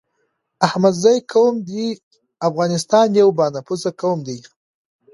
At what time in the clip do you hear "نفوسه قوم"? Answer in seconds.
3.55-4.19